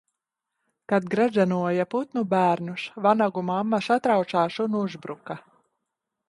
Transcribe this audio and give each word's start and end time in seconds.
Kad 0.93 1.03
gredzenoja 1.11 1.85
putnu 1.91 2.23
bērnus, 2.31 2.87
vanagu 3.07 3.45
mamma 3.51 3.81
satraucās 3.89 4.59
un 4.67 4.81
uzbruka 4.83 5.39